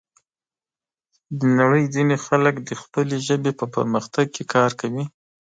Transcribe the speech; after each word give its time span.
د 1.39 1.41
نړۍ 1.59 1.85
ځینې 1.95 2.15
خلک 2.25 2.55
د 2.69 2.71
خپلې 2.81 3.17
ژبې 3.27 3.51
په 3.59 3.65
پرمختګ 3.75 4.25
کې 4.35 4.43
کار 4.53 4.71
کوي. 4.81 5.03